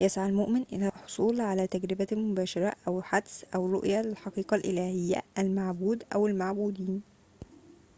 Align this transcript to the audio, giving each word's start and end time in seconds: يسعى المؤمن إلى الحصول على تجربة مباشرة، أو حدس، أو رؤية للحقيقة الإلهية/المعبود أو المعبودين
يسعى 0.01 0.29
المؤمن 0.29 0.65
إلى 0.73 0.87
الحصول 0.87 1.41
على 1.41 1.67
تجربة 1.67 2.07
مباشرة، 2.11 2.73
أو 2.87 3.01
حدس، 3.01 3.45
أو 3.55 3.65
رؤية 3.65 4.01
للحقيقة 4.01 4.55
الإلهية/المعبود 4.55 6.03
أو 6.15 6.27
المعبودين 6.27 7.01